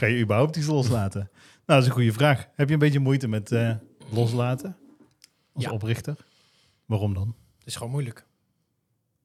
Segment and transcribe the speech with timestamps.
[0.00, 1.20] Ga je überhaupt iets loslaten?
[1.30, 1.30] nou,
[1.66, 2.46] dat is een goede vraag.
[2.54, 3.74] Heb je een beetje moeite met eh,
[4.10, 4.76] loslaten
[5.52, 5.70] als Ja.
[5.70, 6.16] oprichter?
[6.86, 7.34] Waarom dan?
[7.58, 8.26] Het is gewoon moeilijk.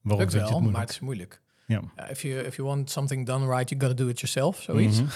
[0.02, 0.82] Waarom Lukt vind je wel, het maar moeilijk?
[0.88, 1.42] het is moeilijk.
[1.68, 2.10] Ja.
[2.10, 4.62] If, you, if you want something done right, you gotta do it yourself.
[4.62, 5.02] Zoiets.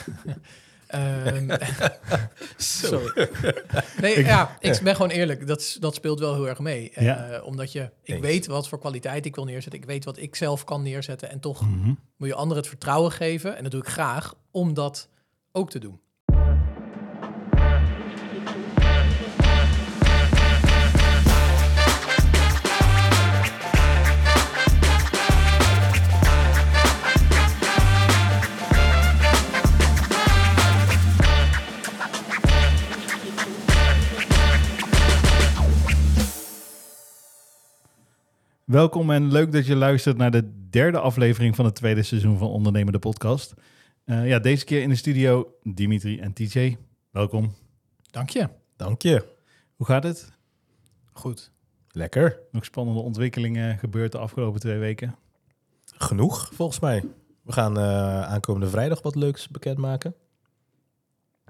[0.87, 1.49] Ehm,
[2.57, 3.29] Sorry.
[4.01, 5.47] Nee, ja, ik ben gewoon eerlijk.
[5.47, 6.91] Dat, dat speelt wel heel erg mee.
[6.91, 7.41] Eh, Ja.
[7.41, 8.21] omdat je, ik Eens.
[8.25, 9.79] weet wat voor kwaliteit ik wil neerzetten.
[9.81, 11.29] Ik weet wat ik zelf kan neerzetten.
[11.29, 11.93] En toch Mhm.
[12.17, 13.55] moet je anderen het vertrouwen geven.
[13.57, 15.09] En dat doe ik graag, om dat
[15.59, 15.99] ook te doen.
[38.65, 42.47] Welkom en leuk dat je luistert naar de derde aflevering van het tweede seizoen van
[42.47, 43.53] Ondernemende Podcast.
[44.09, 46.77] Eh, ja, deze keer in de studio Dimitri en TJ.
[47.11, 47.53] Welkom.
[48.11, 48.49] Dank je.
[48.75, 49.25] Dank je.
[49.75, 50.31] Hoe gaat het?
[51.11, 51.51] Goed.
[51.91, 52.39] Lekker.
[52.51, 55.15] Nog spannende ontwikkelingen gebeurd de afgelopen twee weken?
[55.85, 57.03] Genoeg, volgens mij.
[57.41, 60.15] We gaan eh, aankomende vrijdag wat leuks bekendmaken.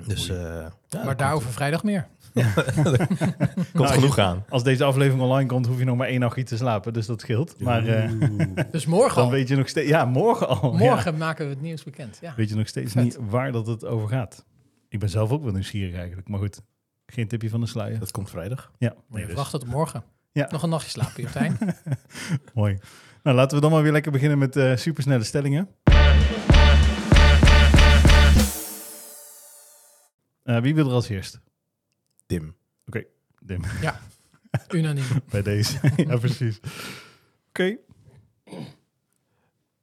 [0.08, 2.08] Dus eh ja, maar daar daarover vrijdag meer.
[2.34, 4.46] komt Nou, genoeg aan.
[4.50, 7.22] Als deze aflevering online komt, hoef je nog maar één nachtje te slapen, dus dat
[7.22, 7.60] scheelt.
[7.60, 8.12] Maar eh,
[8.72, 9.32] Dus morgen dan al.
[9.32, 9.90] weet je nog steeds...
[9.90, 10.74] Ja, morgen al.
[10.74, 11.18] Morgen Ja.
[11.18, 12.18] maken we het nieuws bekend.
[12.22, 12.34] Ja.
[12.36, 13.04] Weet je nog steeds Vet.
[13.04, 14.46] niet waar dat het over gaat.
[14.90, 16.28] Ik ben zelf ook wel nieuwsgierig eigenlijk.
[16.28, 16.62] Maar goed,
[17.06, 18.00] geen tipje van de sluier.
[18.00, 18.72] Dat komt vrijdag.
[18.78, 19.36] Ja, Maar nee, je dus.
[19.36, 20.04] wacht tot morgen.
[20.32, 20.48] Ja.
[20.52, 21.58] Nog een nachtje slapen, Jotijn.
[22.54, 22.78] Mooi.
[23.24, 25.68] Nou, laten we dan maar weer lekker beginnen met eh supersnelle stellingen.
[30.50, 31.40] Eh, wie wil er als eerst?
[32.26, 32.56] Tim.
[33.42, 33.62] Dim,
[34.70, 35.06] Unaniem.
[35.32, 35.80] bij deze.
[36.08, 36.60] ja, precies.
[37.50, 37.78] Oké.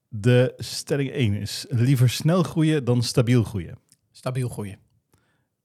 [0.08, 3.78] De stelling 1 is liever snel groeien dan stabiel groeien.
[4.10, 4.78] Stabiel groeien.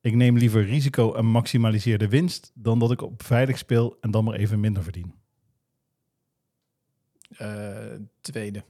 [0.01, 4.11] Ik neem liever risico en maximaliseer de winst dan dat ik op veilig speel en
[4.11, 5.13] dan maar even minder verdien.
[7.37, 8.63] Eh, tweede.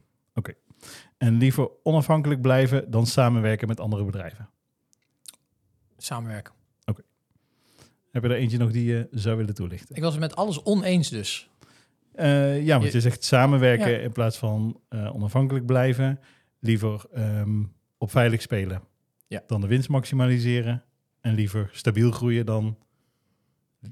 [1.18, 4.50] En liever onafhankelijk blijven dan samenwerken met andere bedrijven.
[6.04, 6.54] Samenwerken.
[8.12, 9.96] Heb je er eentje nog die je zou willen toelichten?
[9.96, 11.50] Ik was het met alles oneens dus.
[12.14, 13.98] Eh, ja, want Je- je zegt samenwerken Ja.
[13.98, 16.20] in plaats van eh, onafhankelijk blijven.
[16.60, 17.64] Liever ehm,
[17.98, 18.82] op veilig spelen
[19.28, 19.44] Ja.
[19.48, 20.84] dan de winst maximaliseren.
[21.22, 22.78] En liever stabiel groeien dan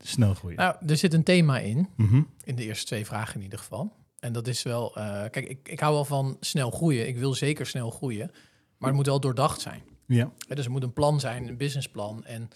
[0.04, 0.58] snel groeien.
[0.58, 1.88] Nou, er zit een thema in.
[1.96, 2.22] Mhm.
[2.44, 3.94] In de eerste twee vragen in ieder geval.
[4.20, 4.96] En dat is wel...
[4.98, 7.08] eh, kijk, ik, ik hou wel van snel groeien.
[7.08, 8.32] Ik wil zeker snel groeien.
[8.78, 9.82] Maar het moet wel doordacht zijn.
[10.16, 10.32] Ja.
[10.48, 12.26] Dus er moet een plan zijn, een businessplan.
[12.26, 12.50] En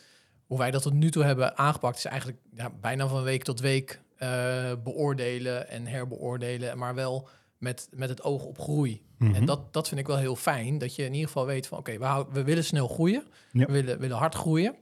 [0.45, 1.97] hoe wij dat tot nu toe hebben aangepakt...
[1.97, 6.77] is eigenlijk ja, bijna van week tot week eh, beoordelen en herbeoordelen.
[6.77, 9.01] Maar wel met, met het oog op groei.
[9.17, 9.35] Mhm.
[9.35, 10.77] En dat, dat vind ik wel heel fijn.
[10.77, 11.77] Dat je in ieder geval weet van...
[11.77, 13.23] oké, we, we willen snel groeien.
[13.51, 13.65] Ja.
[13.65, 14.75] We willen, willen hard groeien.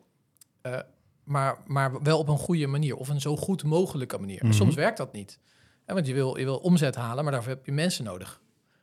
[0.61, 0.79] Eh,
[1.23, 2.95] maar, maar wel op een goede manier.
[2.95, 4.39] Of een zo goed mogelijke manier.
[4.43, 4.53] Mhm.
[4.53, 5.39] soms werkt dat niet.
[5.85, 8.41] Want je wil, je wil omzet halen, maar daarvoor heb je mensen nodig.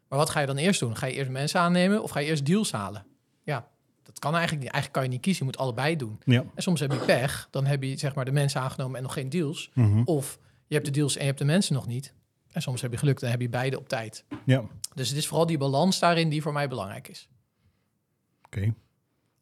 [0.08, 0.96] Maar wat ga je dan eerst doen?
[0.96, 3.06] Ga je eerst mensen aannemen of ga je eerst deals halen?
[3.42, 3.68] Ja,
[4.08, 4.72] dat kan eigenlijk niet.
[4.72, 5.46] Eigenlijk kan je niet kiezen.
[5.46, 6.18] Je moet allebei doen.
[6.24, 6.44] Ja.
[6.54, 7.48] En soms heb je pech.
[7.50, 9.70] Dan heb je zeg maar de mensen aangenomen en nog geen deals.
[9.74, 10.02] Mhm.
[10.04, 12.14] Of je hebt de deals en je hebt de mensen nog niet.
[12.52, 14.24] En soms heb je geluk, dan heb je beide op tijd.
[14.44, 14.58] Ja.
[14.58, 14.68] Oké.
[14.94, 17.28] Dus het is vooral die balans daarin die voor mij belangrijk is.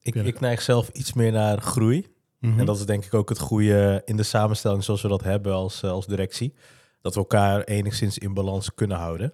[0.00, 0.22] Ik, Ja.
[0.22, 2.06] ik neig zelf iets meer naar groei.
[2.38, 2.59] Mhm.
[2.59, 5.53] En dat is denk ik ook het goede in de samenstelling zoals we dat hebben
[5.55, 6.55] als, eh, als directie.
[7.00, 9.32] Dat we elkaar enigszins in balans kunnen houden.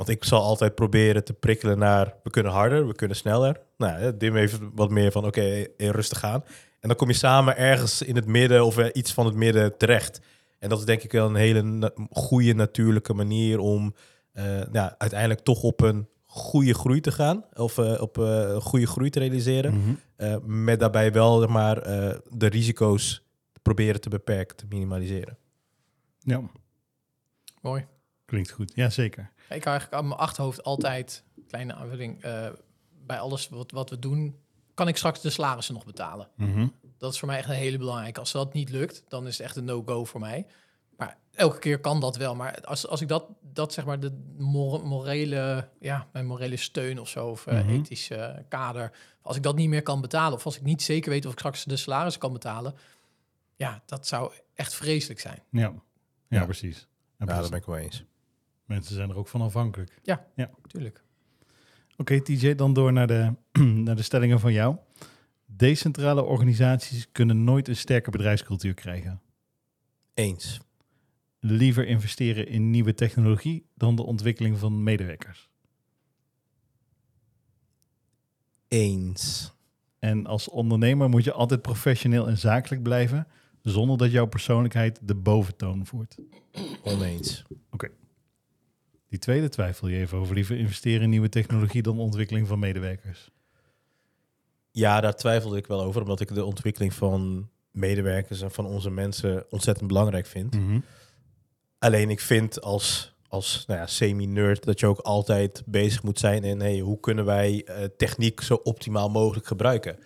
[0.00, 3.60] Want ik zal altijd proberen te prikkelen naar we kunnen harder, we kunnen sneller.
[3.76, 6.44] Nou, Dim heeft wat meer van oké, eh, rustig aan.
[6.80, 9.76] En dan kom je samen ergens in het midden of eh, iets van het midden
[9.76, 10.20] terecht.
[10.58, 13.94] En dat is denk ik wel een hele na- goede natuurlijke manier om
[14.32, 17.44] eh, ja, uiteindelijk toch op een goede groei te gaan.
[17.54, 19.74] Of eh, op eh, een goede groei te realiseren.
[19.78, 19.94] Mhm.
[20.16, 23.22] Eh, met daarbij wel zeg maar, eh, de risico's
[23.62, 25.36] proberen te beperken, te minimaliseren.
[26.18, 26.40] Ja,
[27.60, 27.86] Mooi.
[28.24, 28.72] klinkt goed.
[28.74, 29.30] Ja, zeker.
[29.56, 32.48] Ik hou eigenlijk aan mijn achterhoofd altijd, kleine aanvulling, eh,
[33.06, 34.36] bij alles wat, wat we doen,
[34.74, 36.28] kan ik straks de salarissen nog betalen.
[36.36, 36.66] Mhm.
[36.98, 38.20] Dat is voor mij echt een hele belangrijke.
[38.20, 40.46] Als dat niet lukt, dan is het echt een no-go voor mij.
[40.96, 42.34] Maar elke keer kan dat wel.
[42.34, 47.00] Maar als, als ik dat, dat zeg maar de mor- morele, ja, mijn morele steun
[47.00, 47.68] of zo, of eh, Mhm.
[47.70, 48.92] ethische kader,
[49.22, 51.38] als ik dat niet meer kan betalen, of als ik niet zeker weet of ik
[51.38, 52.74] straks de salaris kan betalen,
[53.56, 55.42] ja, dat zou echt vreselijk zijn.
[55.50, 55.60] Ja.
[55.60, 55.72] ja,
[56.28, 56.44] Ja.
[56.44, 56.78] precies.
[56.78, 56.86] En
[57.18, 57.40] Ja, precies.
[57.40, 58.04] daar ben ik wel eens.
[58.70, 59.98] Mensen zijn er ook van afhankelijk.
[60.66, 61.02] Tuurlijk.
[61.96, 63.34] Oké, TJ, dan door naar de,
[63.84, 64.76] naar de stellingen van jou.
[65.46, 69.20] Decentrale organisaties kunnen nooit een sterke bedrijfscultuur krijgen.
[70.14, 70.60] Eens.
[71.38, 75.48] Liever investeren in nieuwe technologie dan de ontwikkeling van medewerkers.
[78.68, 79.52] Eens.
[79.98, 83.26] En als ondernemer moet je altijd professioneel en zakelijk blijven,
[83.62, 86.16] zonder dat jouw persoonlijkheid de boventoon voert.
[86.84, 87.44] Oneens.
[89.10, 93.30] Die tweede twijfel je even over liever investeren in nieuwe technologie dan ontwikkeling van medewerkers.
[94.70, 98.90] Ja, daar twijfelde ik wel over, omdat ik de ontwikkeling van medewerkers en van onze
[98.90, 100.56] mensen ontzettend belangrijk vind.
[101.78, 106.44] Alleen ik vind als, als nou ja, semi-nerd dat je ook altijd bezig moet zijn
[106.44, 109.98] in hey, hoe kunnen wij eh, techniek zo optimaal mogelijk gebruiken.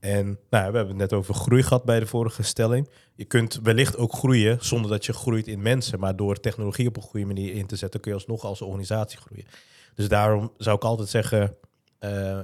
[0.00, 2.90] En nou, ja, we hebben het net over groei gehad bij de vorige stelling.
[3.14, 6.96] Je kunt wellicht ook groeien zonder dat je groeit in mensen, maar door technologie op
[6.96, 9.46] een goede manier in te zetten kun je alsnog als organisatie groeien.
[9.94, 11.56] Dus daarom zou ik altijd zeggen,
[11.98, 12.38] eh,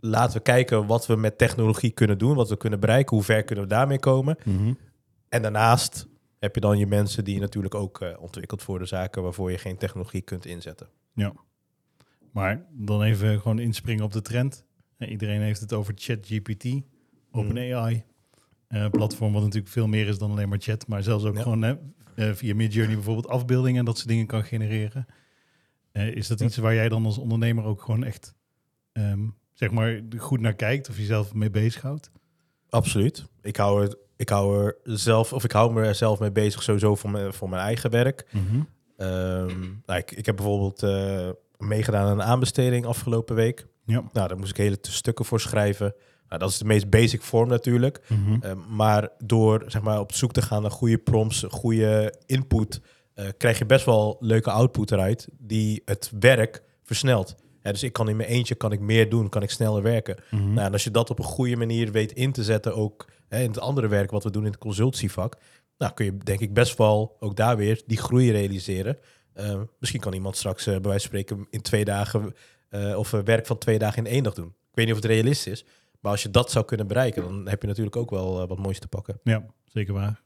[0.00, 3.44] laten we kijken wat we met technologie kunnen doen, wat we kunnen bereiken, hoe ver
[3.44, 4.36] kunnen we daarmee komen.
[5.28, 6.07] En daarnaast
[6.38, 9.50] heb je dan je mensen die je natuurlijk ook eh, ontwikkelt voor de zaken waarvoor
[9.50, 10.88] je geen technologie kunt inzetten.
[12.32, 14.64] Maar dan even gewoon inspringen op de trend.
[14.98, 16.66] Iedereen heeft het over ChatGPT,
[17.30, 18.04] OpenAI.
[18.68, 21.42] eh platform wat natuurlijk veel meer is dan alleen maar chat, maar zelfs ook Ja.
[21.42, 25.06] gewoon eh, via Midjourney bijvoorbeeld afbeeldingen en dat soort dingen kan genereren.
[25.92, 26.46] Is dat Ja.
[26.46, 28.34] iets waar jij dan als ondernemer ook gewoon echt
[28.92, 32.10] ehm, zeg maar goed naar kijkt of jezelf mee bezighoudt?
[32.70, 33.24] Absoluut.
[33.42, 36.62] Ik hou er, ik hou er zelf, of ik hou me er zelf mee bezig
[36.62, 38.26] sowieso voor mijn, voor mijn eigen werk.
[39.86, 41.28] Nou, ik, ik heb bijvoorbeeld eh,
[41.58, 43.66] meegedaan aan een aanbesteding afgelopen week.
[43.84, 44.02] Ja.
[44.12, 45.94] Nou, daar moest ik hele stukken voor schrijven.
[46.28, 48.00] Nou, dat is de meest basic vorm natuurlijk.
[48.40, 52.80] Eh, maar door zeg maar, op zoek te gaan naar goede prompts, goede input,
[53.14, 57.36] eh, krijg je best wel leuke output eruit die het werk versnelt.
[57.62, 60.16] Ja, dus ik kan in mijn eentje kan ik meer doen, kan ik sneller werken.
[60.30, 60.52] Mhm.
[60.52, 63.42] Nou, en als je dat op een goede manier weet in te zetten, ook hè,
[63.42, 65.36] in het andere werk wat we doen in het consultievak,
[65.78, 68.98] nou kun je denk ik best wel ook daar weer die groei realiseren.
[69.32, 72.34] Eh, misschien kan iemand straks eh, bij wijze van spreken in twee dagen
[72.68, 74.48] eh, of werk van twee dagen in één dag doen.
[74.48, 75.64] Ik weet niet of het realistisch is,
[76.00, 78.78] maar als je dat zou kunnen bereiken, dan heb je natuurlijk ook wel wat moois
[78.78, 79.20] te pakken.
[79.22, 80.22] Ja, zeker waar.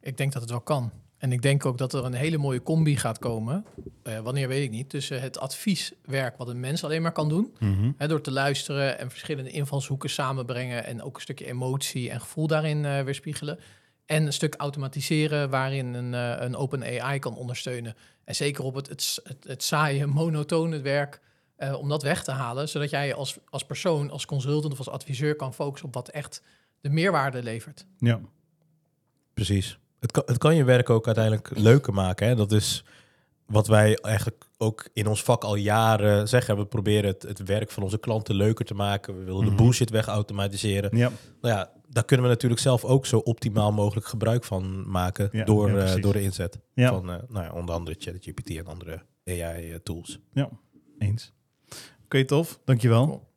[0.00, 0.92] Ik denk dat het wel kan.
[1.18, 3.64] En ik denk ook dat er een hele mooie combi gaat komen.
[4.02, 4.88] eh, wanneer weet ik niet.
[4.90, 7.54] Tussen het advieswerk wat een mens alleen maar kan doen.
[7.96, 10.84] Hè, door te luisteren en verschillende invalshoeken samenbrengen.
[10.84, 13.58] En ook een stukje emotie en gevoel daarin eh, weerspiegelen.
[14.06, 17.94] En een stuk automatiseren waarin een, eh, een open AI kan ondersteunen.
[18.24, 21.20] En zeker op het, het, het, het saaie, monotone werk.
[21.78, 22.68] om dat weg te halen.
[22.68, 26.42] Zodat jij als, als persoon, als consultant of als adviseur kan focussen op wat echt
[26.80, 27.86] de meerwaarde levert.
[27.98, 28.20] Ja,
[29.34, 29.78] Precies.
[30.00, 32.26] Het kan, het kan je werk ook uiteindelijk leuker maken.
[32.28, 32.34] Hè?
[32.34, 32.84] Dat is
[33.46, 36.56] wat wij eigenlijk ook in ons vak al jaren zeggen.
[36.56, 39.18] We proberen het, het werk van onze klanten leuker te maken.
[39.18, 39.50] We willen Mhm.
[39.56, 40.96] de bullshit wegautomatiseren.
[40.96, 41.10] ja.
[41.40, 45.44] Nou ja, daar kunnen we natuurlijk zelf ook zo optimaal mogelijk gebruik van maken Ja,
[45.44, 46.88] door, ja, eh, door de inzet Ja.
[46.88, 50.18] van eh, nou ja, onder andere ChatGPT en andere AI-tools.
[50.98, 51.32] Eens.
[52.04, 52.60] Oké, tof.
[52.64, 53.06] Dankjewel.
[53.06, 53.27] Cool.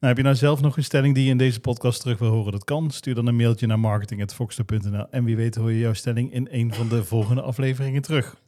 [0.00, 2.30] Nou, heb je nou zelf nog een stelling die je in deze podcast terug wil
[2.30, 2.52] horen?
[2.52, 2.90] Dat kan.
[2.90, 6.74] Stuur dan een mailtje naar marketing.foxter.nl en wie weet hoor je jouw stelling in een
[6.74, 8.40] van de volgende afleveringen terug.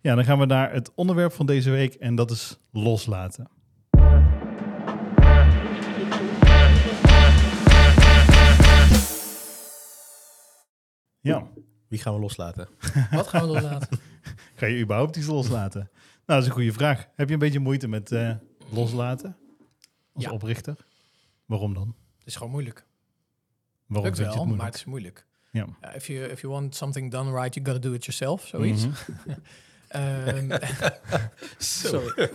[0.00, 3.48] Ja, dan gaan we naar het onderwerp van deze week en dat is loslaten.
[11.20, 11.46] Ja,
[11.88, 12.68] Wie gaan we loslaten?
[13.10, 13.98] Wat gaan we loslaten?
[14.54, 15.90] ga je überhaupt iets loslaten?
[15.90, 17.08] Nou, dat is een goede vraag.
[17.14, 18.34] Heb je een beetje moeite met eh,
[18.70, 19.36] loslaten
[20.12, 20.30] als Ja.
[20.30, 20.76] oprichter?
[21.46, 21.94] Waarom dan?
[22.18, 22.86] Het is gewoon moeilijk.
[23.86, 24.66] Waarom Lukt vind je wel, het maar moeilijk?
[24.72, 25.26] het is moeilijk.
[25.52, 25.94] Ja.
[25.94, 28.46] If, you, if you want something done right, you gotta do it yourself.
[28.46, 28.86] Zoiets.
[28.86, 28.98] Mhm.
[29.88, 30.50] Ehm,
[31.58, 32.30] sorry.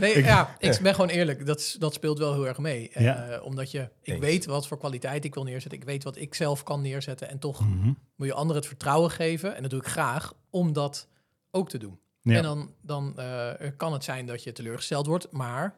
[0.00, 1.46] Nee, ja, ik ben gewoon eerlijk.
[1.46, 2.88] Dat, dat speelt wel heel erg mee.
[2.90, 3.40] Eh, Ja.
[3.40, 4.20] omdat je, ik Eens.
[4.20, 5.78] weet wat voor kwaliteit ik wil neerzetten.
[5.80, 7.28] Ik weet wat ik zelf kan neerzetten.
[7.28, 7.92] En toch Mhm.
[8.16, 9.54] moet je anderen het vertrouwen geven.
[9.56, 11.08] En dat doe ik graag, om dat
[11.50, 11.98] ook te doen.
[12.22, 12.36] Ja.
[12.36, 15.32] En dan, dan eh, kan het zijn dat je teleurgesteld wordt.
[15.32, 15.74] Maar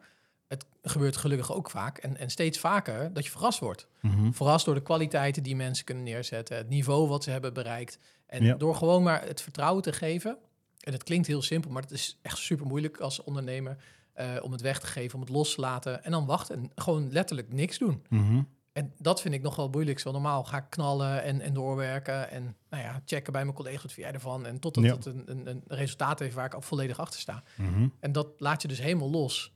[0.52, 1.98] het gebeurt gelukkig ook vaak.
[1.98, 3.86] En, en steeds vaker dat je verrast wordt.
[4.00, 4.32] Mhm.
[4.32, 7.98] Verrast door de kwaliteiten die mensen kunnen neerzetten, het niveau wat ze hebben bereikt.
[8.26, 8.54] En Ja.
[8.54, 10.36] door gewoon maar het vertrouwen te geven.
[10.80, 13.76] En het klinkt heel simpel, maar het is echt super moeilijk als ondernemer
[14.12, 16.04] eh, om het weg te geven, om het los te laten.
[16.04, 18.02] En dan wachten en gewoon letterlijk niks doen.
[18.08, 18.42] Mhm.
[18.72, 20.10] En dat vind ik nog wel moeilijkste.
[20.10, 22.30] Want normaal ga ik knallen en, en doorwerken.
[22.30, 24.46] En nou ja, checken bij mijn collega's wat vind jij ervan.
[24.46, 24.94] En totdat Ja.
[24.94, 27.42] het een, een, een resultaat heeft waar ik al volledig achter sta.
[27.56, 27.88] Mhm.
[28.00, 29.52] En dat laat je dus helemaal los.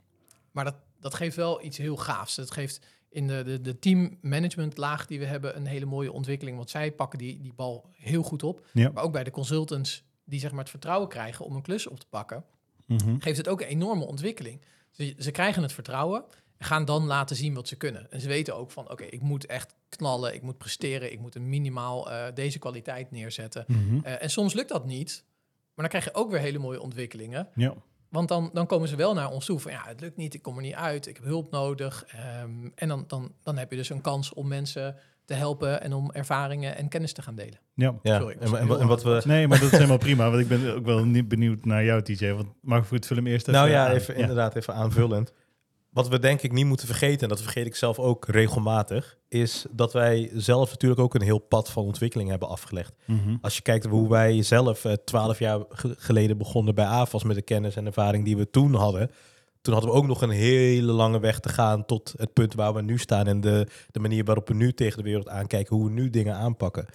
[0.56, 2.36] Maar dat, dat geeft wel iets heel gaafs.
[2.36, 6.56] Het geeft in de, de, de teammanagement laag die we hebben een hele mooie ontwikkeling.
[6.56, 8.66] Want zij pakken die, die bal heel goed op.
[8.72, 8.90] Ja.
[8.90, 12.00] Maar ook bij de consultants die zeg maar het vertrouwen krijgen om een klus op
[12.00, 12.44] te pakken,
[12.86, 13.18] Mhm.
[13.18, 14.60] geeft het ook een enorme ontwikkeling.
[14.90, 16.24] Ze, ze krijgen het vertrouwen
[16.56, 18.10] en gaan dan laten zien wat ze kunnen.
[18.10, 21.34] En ze weten ook van, oké, ik moet echt knallen, ik moet presteren, ik moet
[21.34, 23.64] een minimaal eh, deze kwaliteit neerzetten.
[23.66, 23.98] Mhm.
[24.02, 25.24] Eh, en soms lukt dat niet,
[25.74, 27.48] maar dan krijg je ook weer hele mooie ontwikkelingen.
[27.54, 27.74] Ja.
[28.16, 30.42] Want dan, dan komen ze wel naar ons toe van ja, het lukt niet, ik
[30.42, 32.04] kom er niet uit, ik heb hulp nodig.
[32.06, 35.92] Ehm, en dan, dan, dan heb je dus een kans om mensen te helpen en
[35.92, 37.58] om ervaringen en kennis te gaan delen.
[37.74, 37.94] Ja.
[38.02, 39.22] Ja, Sorry, en, en, wat we...
[39.24, 40.30] Nee, maar dat is helemaal prima.
[40.30, 42.32] Want ik ben ook wel niet benieuwd naar jou, TJ.
[42.32, 43.94] Want mag ik voor het film eerst even Nou ja, aan?
[43.94, 45.32] even, inderdaad even aanvullend.
[45.96, 49.66] Wat we denk ik niet moeten vergeten, en dat vergeet ik zelf ook regelmatig, is
[49.70, 52.94] dat wij zelf natuurlijk ook een heel pad van ontwikkeling hebben afgelegd.
[53.04, 53.36] Mhm.
[53.40, 57.36] Als je kijkt hoe wij zelf eh, twaalf jaar ge- geleden begonnen bij AFAS met
[57.36, 59.10] de kennis en ervaring die we toen hadden.
[59.60, 62.74] Toen hadden we ook nog een hele lange weg te gaan tot het punt waar
[62.74, 65.84] we nu staan en de, de manier waarop we nu tegen de wereld aankijken, hoe
[65.86, 66.86] we nu dingen aanpakken.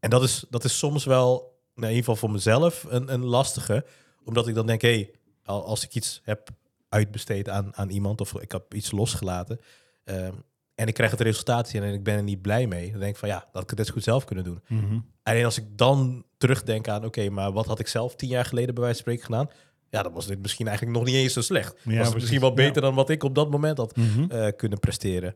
[0.00, 1.28] En dat is, dat is soms wel,
[1.74, 3.84] nou, in ieder geval voor mezelf, een, een lastige.
[4.24, 5.10] Omdat ik dan denk, hé, hey,
[5.44, 6.48] al- als ik iets heb
[6.90, 9.60] uitbesteed aan, aan iemand of ik heb iets losgelaten
[10.04, 10.34] ehm,
[10.74, 13.18] en ik krijg het resultaat en ik ben er niet blij mee, dan denk ik
[13.18, 14.62] van ja, dat had ik het net goed zelf kunnen doen.
[14.68, 14.98] Mhm.
[15.22, 18.74] Alleen als ik dan terugdenk aan, oké, maar wat had ik zelf tien jaar geleden
[18.74, 19.50] bij wijze van spreken gedaan?
[19.88, 21.72] Ja, dan was dit misschien eigenlijk nog niet eens zo slecht.
[21.72, 22.14] was het precies.
[22.14, 24.30] misschien wel beter dan wat ik op dat moment had Mhm.
[24.30, 25.34] eh, kunnen presteren.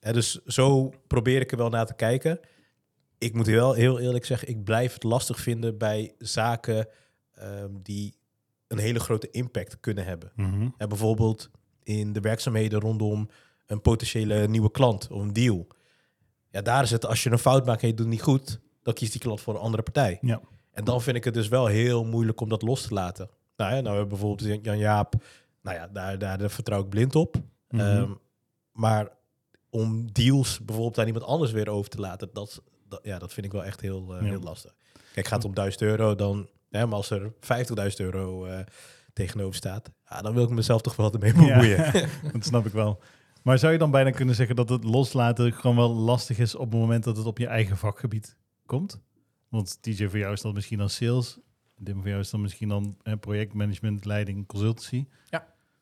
[0.00, 2.40] Dus zo probeer ik er wel naar te kijken.
[3.18, 6.88] Ik moet wel heel eerlijk zeggen, ik blijf het lastig vinden bij zaken
[7.32, 8.16] ehm, die
[8.72, 10.32] een hele grote impact kunnen hebben.
[10.36, 10.68] Mhm.
[10.76, 11.50] Hè, bijvoorbeeld
[11.82, 13.28] in de werkzaamheden rondom
[13.66, 15.66] een potentiële nieuwe klant of een deal.
[16.50, 18.60] Ja, daar is het, als je een fout maakt en je doet het niet goed,
[18.82, 20.18] dan kiest die klant voor een andere partij.
[20.20, 20.40] Ja.
[20.72, 23.28] En dan vind ik het dus wel heel moeilijk om dat los te laten.
[23.56, 25.14] Nou, ja, nou we hebben bijvoorbeeld Jan-Jaap,
[25.62, 27.36] nou ja, daar, daar, daar vertrouw ik blind op.
[27.68, 27.80] Mhm.
[27.80, 28.10] Ehm,
[28.72, 29.08] maar
[29.70, 33.46] om deals bijvoorbeeld aan iemand anders weer over te laten, dat, dat, ja, dat vind
[33.46, 34.28] ik wel echt heel, eh, Ja.
[34.28, 34.74] heel lastig.
[35.12, 38.64] Kijk, gaat het om 1000 euro, dan, hè, maar als er 50.000 euro eh,
[39.12, 41.68] tegenover staat, ja, dan wil ik mezelf toch wel ermee bemoeien.
[41.68, 41.92] Ja,
[42.32, 43.02] dat snap ik wel.
[43.42, 46.70] Maar zou je dan bijna kunnen zeggen dat het loslaten gewoon wel lastig is op
[46.70, 48.36] het moment dat het op je eigen vakgebied
[48.66, 49.00] komt?
[49.48, 51.38] Want TJ, voor jou is dat misschien dan sales.
[51.76, 55.06] Dim, voor jou is dat misschien dan eh, projectmanagement, leiding, consultancy.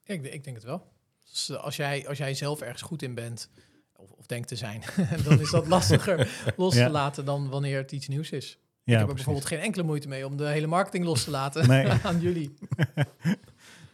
[0.05, 0.93] Ik, ik denk het wel.
[1.31, 3.51] Dus als, jij, als jij zelf ergens goed in bent,
[3.97, 4.83] of, of denkt te zijn,
[5.25, 6.87] dan is dat lastiger los Ja.
[6.87, 8.59] te laten dan wanneer het iets nieuws is.
[8.91, 9.25] Ja, ik heb er precies.
[9.25, 11.87] bijvoorbeeld geen enkele moeite mee om de hele marketing los te laten Nee.
[12.03, 12.55] aan jullie.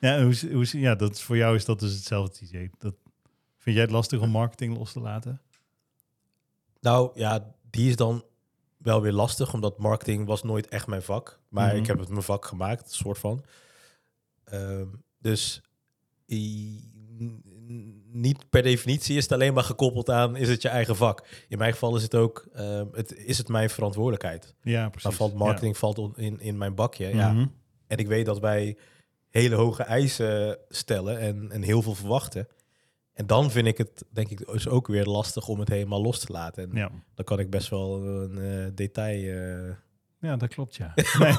[0.00, 2.70] Ja, hoe, hoe, ja, dat is, voor jou is dat dus hetzelfde, TJ.
[2.78, 2.94] Dat,
[3.58, 5.40] vind jij het lastig om marketing los te laten?
[6.80, 8.24] Nou ja, die is dan
[8.76, 11.40] wel weer lastig, omdat marketing was nooit echt mijn vak.
[11.48, 11.76] Maar Mhm.
[11.76, 13.44] ik heb het mijn vak gemaakt, soort van.
[14.44, 14.86] Ehm,
[15.20, 15.62] dus
[16.28, 16.90] i-
[18.12, 21.26] niet per definitie is het alleen maar gekoppeld aan is het je eigen vak.
[21.48, 24.54] In mijn geval is het ook, ehm, het, is het mijn verantwoordelijkheid.
[24.62, 25.16] Ja, Dan precies.
[25.16, 27.06] valt marketing valt in, in mijn bakje.
[27.08, 27.16] Ja.
[27.16, 27.32] Ja.
[27.32, 27.46] Mhm.
[27.86, 28.76] En ik weet dat wij
[29.30, 32.48] hele hoge eisen stellen en, en heel veel verwachten.
[33.12, 36.18] En dan vind ik het, denk ik, dus ook weer lastig om het helemaal los
[36.18, 36.70] te laten.
[36.70, 36.90] En ja.
[37.14, 39.38] dan kan ik best wel een eh, detail.
[39.68, 39.74] eh,
[40.20, 40.92] ja, dat klopt, ja.
[41.18, 41.34] Nee.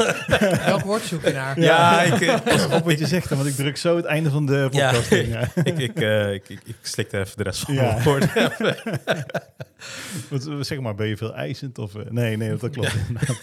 [0.66, 1.60] Welk woord zoek je naar?
[1.60, 4.46] Ja, ik, eh, Pas op wat je zegt, want ik druk zo het einde van
[4.46, 4.92] de Ja.
[4.92, 5.28] podcast in.
[5.30, 5.50] Ja.
[5.64, 7.82] ik, ik, eh, ik, ik, ik slikte even de rest van Ja.
[7.82, 8.30] mijn woorden.
[10.30, 11.78] Wat, zeg maar, ben je veel eisend?
[11.78, 13.40] Of, eh, nee, nee, dat klopt inderdaad.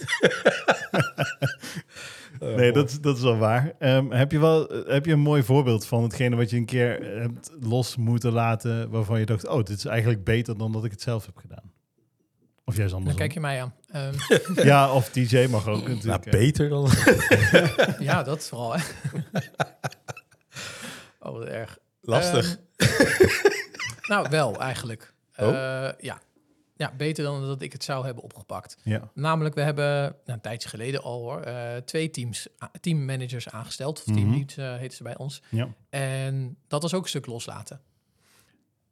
[2.39, 3.73] Nee, dat, is- dat is wel waar.
[3.79, 6.99] Ehm, heb, je wel, heb je een mooi voorbeeld van hetgene wat je een keer
[7.21, 10.91] hebt los moeten laten, waarvan je dacht, oh, dit is eigenlijk beter dan dat ik
[10.91, 11.71] het zelf heb gedaan?
[12.67, 13.19] Of juist Dan andersom.
[13.21, 13.73] kijk je mij aan.
[13.91, 14.13] Ehm,
[14.69, 16.25] Ja, of DJ mag ook Nou, natuurlijk.
[16.25, 16.31] eh.
[16.31, 16.89] beter dan.
[18.07, 18.75] ja, dat vooral.
[18.75, 18.79] Hè.
[21.19, 21.77] oh, wat erg.
[22.01, 22.57] Lastig.
[22.75, 23.27] Ehm,
[24.01, 25.13] nou, wel eigenlijk.
[25.35, 25.47] Oh?
[25.47, 26.19] Eh, ja.
[26.75, 28.77] ja, beter dan dat ik het zou hebben opgepakt.
[28.83, 29.09] Ja.
[29.13, 32.47] Namelijk, we hebben nou, een tijdje geleden al hoor, eh, twee teams,
[32.81, 33.99] teammanagers aangesteld.
[33.99, 34.15] Of Mhm.
[34.15, 35.41] teamleads eh heten ze bij ons.
[35.49, 35.67] Ja.
[35.89, 37.81] En dat was ook een stuk loslaten.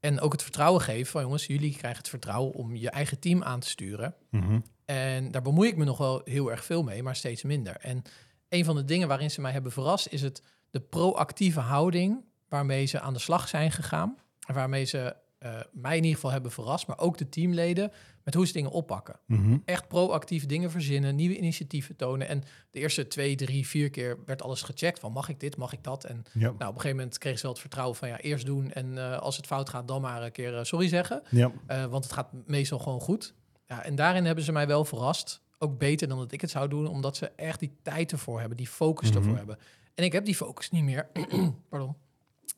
[0.03, 3.43] En ook het vertrouwen geven van jongens, jullie krijgen het vertrouwen om je eigen team
[3.43, 4.15] aan te sturen.
[4.29, 4.59] Mhm.
[4.85, 7.75] En daar bemoei ik me nog wel heel erg veel mee, maar steeds minder.
[7.75, 8.01] En
[8.49, 12.85] een van de dingen waarin ze mij hebben verrast, is het de proactieve houding waarmee
[12.85, 14.17] ze aan de slag zijn gegaan.
[14.47, 17.91] En waarmee ze eh, mij in ieder geval hebben verrast, maar ook de teamleden,
[18.23, 19.19] met hoe ze dingen oppakken.
[19.27, 19.57] Mhm.
[19.65, 22.27] Echt proactief dingen verzinnen, nieuwe initiatieven tonen.
[22.27, 25.73] En de eerste twee, drie, vier keer werd alles gecheckt van mag ik dit, mag
[25.73, 26.03] ik dat?
[26.03, 26.39] En Ja.
[26.39, 28.97] nou, op een gegeven moment kregen ze wel het vertrouwen van ja, eerst doen en
[28.97, 31.21] eh, als het fout gaat, dan maar een keer eh, sorry zeggen.
[31.29, 31.51] Ja.
[31.67, 33.33] Eh, want het gaat meestal gewoon goed.
[33.67, 35.41] Ja, en daarin hebben ze mij wel verrast.
[35.57, 38.57] Ook beter dan dat ik het zou doen, omdat ze echt die tijd ervoor hebben,
[38.57, 39.17] die focus Mhm.
[39.17, 39.57] ervoor hebben.
[39.95, 41.07] En ik heb die focus niet meer.
[41.69, 41.95] Pardon.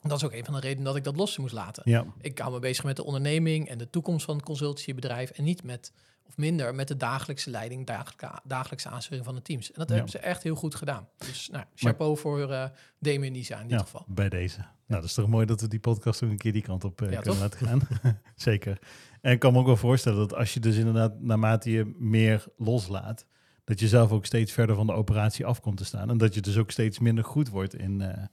[0.02, 1.82] Dat is ook een van de redenen dat ik dat los moest laten.
[1.86, 2.04] Ja.
[2.20, 5.30] Ik hou me bezig met de onderneming en de toekomst van het consultancybedrijf.
[5.30, 5.92] En niet met,
[6.26, 9.66] of minder, met de dagelijkse leiding, dagelijkse, dagelijkse aansturing van de teams.
[9.72, 9.94] En dat Ja.
[9.94, 11.08] hebben ze echt heel goed gedaan.
[11.18, 12.64] Dus nou, chapeau voor uh,
[12.98, 14.04] Damien Nisa in dit ja, geval.
[14.08, 14.58] bij deze.
[14.58, 17.00] Nou, dat is toch mooi dat we die podcast ook een keer die kant op
[17.00, 17.40] eh, kunnen toch?
[17.40, 17.80] laten gaan.
[18.34, 18.78] Zeker.
[19.20, 22.44] En ik kan me ook wel voorstellen dat als je dus inderdaad, naarmate je meer
[22.56, 23.26] loslaat,
[23.64, 26.10] dat je zelf ook steeds verder van de operatie af komt te staan.
[26.10, 28.24] En dat je dus ook steeds minder goed wordt in, eh,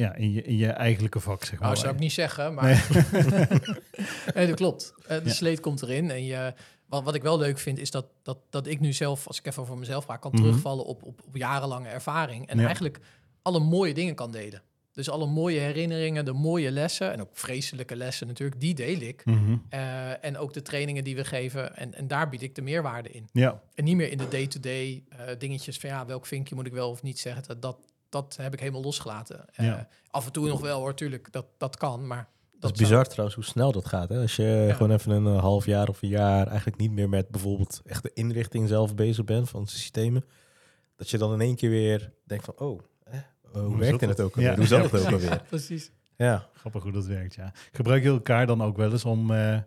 [0.00, 1.68] ja, in, je, in je eigenlijke vak, zeg maar.
[1.68, 2.88] Nou, zou ik niet zeggen, maar
[4.34, 4.46] nee.
[4.46, 4.94] dat klopt.
[5.06, 5.32] Eh, de Ja.
[5.32, 6.10] sleet komt erin.
[6.10, 6.54] En je,
[6.86, 9.46] wat, wat ik wel leuk vind, is dat, dat, dat ik nu zelf, als ik
[9.46, 10.42] even voor mezelf praat, kan Mhm.
[10.42, 12.46] terugvallen op, op, op jarenlange ervaring.
[12.48, 12.64] En Ja.
[12.64, 12.98] eigenlijk
[13.42, 14.62] alle mooie dingen kan delen.
[14.92, 19.24] Dus alle mooie herinneringen, de mooie lessen en ook vreselijke lessen natuurlijk, die deel ik.
[19.24, 19.56] Mhm.
[19.68, 21.76] Eh, en ook de trainingen die we geven.
[21.76, 23.28] En, en daar bied ik de meerwaarde in.
[23.32, 26.72] Ja, En niet meer in de day-to-day eh, dingetjes van ja, welk vinkje moet ik
[26.72, 27.42] wel of niet zeggen.
[27.46, 27.76] Dat, dat,
[28.10, 29.44] dat heb ik helemaal losgelaten.
[29.54, 29.88] Eh, Ja.
[30.10, 32.06] Af en toe nog wel hoor, tuurlijk, dat, dat kan.
[32.06, 34.08] Maar Dat dat is bizar trouwens hoe snel dat gaat.
[34.08, 34.20] Hè?
[34.20, 34.72] Als je Ja.
[34.74, 38.02] gewoon even een eh, half jaar of een jaar eigenlijk niet meer met bijvoorbeeld echt
[38.02, 40.24] de inrichting zelf bezig bent van de systemen.
[40.96, 43.22] Dat je dan in één keer weer denkt van, oh, eh, eh,
[43.62, 44.50] hoe, zat het ook alweer?
[44.50, 44.56] Ja.
[44.56, 45.28] Hoe zat het Ja, ook precies.
[45.28, 45.42] alweer?
[45.48, 45.90] Precies.
[46.16, 47.52] Ja, grappig hoe dat werkt, ja.
[47.72, 49.58] Gebruik je elkaar dan ook wel eens om eh,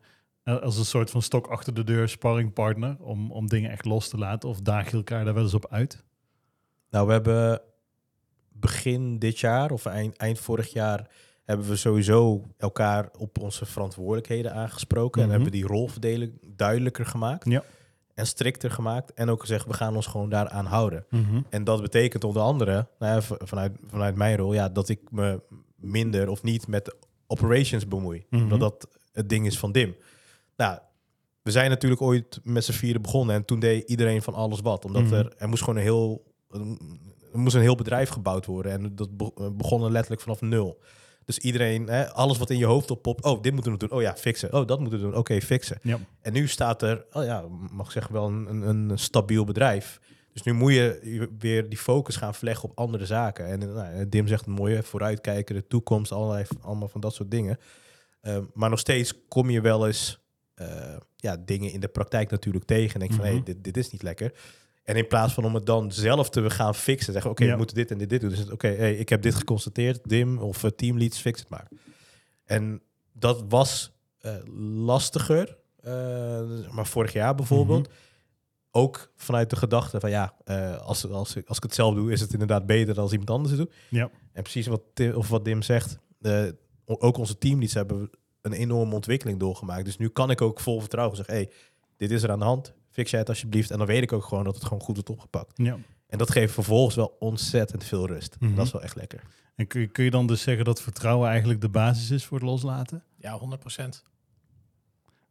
[0.43, 4.17] als een soort van stok achter de deur sparringpartner om, om dingen echt los te
[4.17, 4.49] laten?
[4.49, 6.03] Of daag je elkaar daar wel eens op uit?
[6.89, 7.61] nou we hebben
[8.63, 11.07] begin dit jaar of eind, eind vorig jaar
[11.43, 15.21] hebben we sowieso elkaar op onze verantwoordelijkheden aangesproken.
[15.21, 15.29] Mhm.
[15.29, 17.49] En hebben we die rolverdeling duidelijker gemaakt.
[17.49, 17.63] Ja.
[18.13, 19.13] En strikter gemaakt.
[19.13, 21.05] En ook gezegd, we gaan ons gewoon daaraan houden.
[21.49, 25.41] En dat betekent onder andere, nou ja, vanuit, vanuit mijn rol, ja, dat ik me
[25.75, 26.95] minder of niet met
[27.27, 28.25] operations bemoei.
[28.29, 28.43] Mhm.
[28.43, 29.95] Omdat dat het ding is van Dim.
[30.57, 30.77] Nou,
[31.41, 34.85] we zijn natuurlijk ooit met z'n vieren begonnen en toen deed iedereen van alles wat.
[34.85, 35.13] Omdat Mhm.
[35.13, 36.23] er, er moest gewoon een heel,
[37.33, 38.71] er moest een heel bedrijf gebouwd worden.
[38.71, 40.81] En dat be- begon er letterlijk vanaf nul.
[41.25, 43.91] Dus iedereen, hè, alles wat in je hoofd oppopt, oh, dit moeten we doen.
[43.91, 44.53] Oh ja, fixen.
[44.53, 45.15] Oh, dat moeten we doen.
[45.15, 45.79] Oké, fixen.
[45.81, 45.99] Ja.
[46.21, 49.99] En nu staat er, oh ja, mag ik zeggen wel een, een, een stabiel bedrijf.
[50.33, 53.45] Dus nu moet je weer die focus gaan verleggen op andere zaken.
[53.47, 57.57] En nou, Dim zegt het mooie, vooruitkijken, de toekomst, allerlei, allemaal van dat soort dingen.
[58.21, 60.21] Ehm, maar nog steeds kom je wel eens
[60.53, 62.93] eh, ja, dingen in de praktijk natuurlijk tegen.
[62.93, 63.43] En denk van, hé, Mhm.
[63.43, 64.33] hey, dit, dit is niet lekker.
[64.83, 67.51] En in plaats van om het dan zelf te gaan fixen, zeggen, oké, Ja.
[67.51, 68.29] we moeten dit en dit, dit doen.
[68.29, 71.67] Dus oké, hey, ik heb dit geconstateerd, Dim of uh, teamleads, fix het maar.
[72.45, 72.81] En
[73.13, 74.35] dat was eh,
[74.85, 75.91] lastiger, eh,
[76.71, 77.89] maar vorig jaar bijvoorbeeld.
[78.71, 82.11] Ook vanuit de gedachte van ja, eh, als, als, ik- als ik het zelf doe,
[82.11, 83.73] is het inderdaad beter dan als iemand anders het doet.
[83.89, 84.09] Ja.
[84.33, 84.81] En precies wat,
[85.15, 86.43] of wat Dim zegt, eh,
[86.85, 88.09] ook onze teamleads hebben
[88.41, 89.85] een enorme ontwikkeling doorgemaakt.
[89.85, 91.51] Dus nu kan ik ook vol vertrouwen zeggen, hey,
[91.97, 93.71] dit is er aan de hand, fix jij het alsjeblieft.
[93.71, 95.51] En dan weet ik ook gewoon dat het gewoon goed wordt opgepakt.
[95.55, 95.77] Ja.
[96.07, 98.35] En dat geeft vervolgens wel ontzettend veel rust.
[98.39, 98.49] Mhm.
[98.49, 99.21] En dat is wel echt lekker.
[99.55, 102.37] En kun je, kun je dan dus zeggen dat vertrouwen eigenlijk de basis is voor
[102.37, 103.03] het loslaten?
[103.17, 104.01] Ja, 100%.